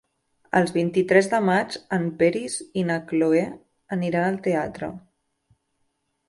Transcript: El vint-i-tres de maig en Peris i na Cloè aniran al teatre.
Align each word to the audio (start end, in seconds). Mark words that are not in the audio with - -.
El 0.59 0.69
vint-i-tres 0.77 1.27
de 1.33 1.39
maig 1.49 1.77
en 1.97 2.07
Peris 2.21 2.55
i 2.83 2.85
na 2.87 2.97
Cloè 3.13 3.45
aniran 3.97 4.27
al 4.31 4.41
teatre. 4.49 4.91